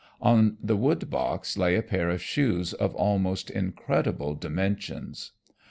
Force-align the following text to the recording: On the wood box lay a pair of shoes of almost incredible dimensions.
On 0.19 0.57
the 0.59 0.75
wood 0.75 1.11
box 1.11 1.59
lay 1.59 1.75
a 1.75 1.83
pair 1.83 2.09
of 2.09 2.23
shoes 2.23 2.73
of 2.73 2.95
almost 2.95 3.51
incredible 3.51 4.33
dimensions. 4.33 5.33